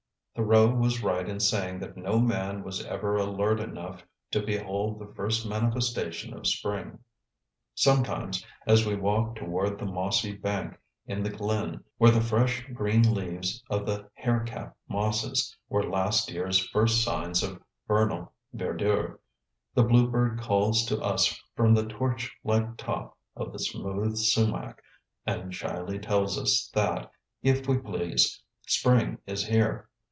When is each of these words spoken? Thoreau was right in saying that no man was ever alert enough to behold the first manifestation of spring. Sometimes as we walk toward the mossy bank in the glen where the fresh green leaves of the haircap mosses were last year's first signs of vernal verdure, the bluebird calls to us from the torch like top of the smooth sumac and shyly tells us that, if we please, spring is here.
Thoreau 0.33 0.67
was 0.73 1.03
right 1.03 1.27
in 1.27 1.39
saying 1.41 1.79
that 1.81 1.95
no 1.97 2.17
man 2.17 2.63
was 2.63 2.83
ever 2.85 3.15
alert 3.17 3.59
enough 3.59 4.01
to 4.31 4.41
behold 4.41 4.97
the 4.97 5.13
first 5.13 5.45
manifestation 5.45 6.33
of 6.33 6.47
spring. 6.47 6.99
Sometimes 7.75 8.43
as 8.65 8.85
we 8.85 8.95
walk 8.95 9.35
toward 9.35 9.77
the 9.77 9.85
mossy 9.85 10.31
bank 10.33 10.77
in 11.05 11.21
the 11.21 11.29
glen 11.29 11.83
where 11.97 12.11
the 12.11 12.21
fresh 12.21 12.65
green 12.73 13.13
leaves 13.13 13.61
of 13.69 13.85
the 13.85 14.09
haircap 14.17 14.73
mosses 14.87 15.55
were 15.69 15.83
last 15.83 16.31
year's 16.31 16.59
first 16.69 17.03
signs 17.03 17.43
of 17.43 17.61
vernal 17.87 18.33
verdure, 18.53 19.19
the 19.75 19.83
bluebird 19.83 20.39
calls 20.39 20.85
to 20.85 20.99
us 21.03 21.37
from 21.55 21.73
the 21.75 21.85
torch 21.85 22.31
like 22.43 22.77
top 22.77 23.17
of 23.35 23.51
the 23.51 23.59
smooth 23.59 24.17
sumac 24.17 24.81
and 25.25 25.53
shyly 25.53 25.99
tells 25.99 26.39
us 26.39 26.71
that, 26.73 27.11
if 27.43 27.67
we 27.67 27.77
please, 27.77 28.41
spring 28.65 29.17
is 29.27 29.45
here. 29.45 29.87